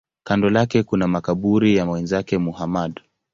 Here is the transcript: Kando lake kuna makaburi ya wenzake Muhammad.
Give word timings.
Kando 0.23 0.49
lake 0.49 0.83
kuna 0.83 1.07
makaburi 1.07 1.75
ya 1.75 1.85
wenzake 1.85 2.37
Muhammad. 2.37 3.01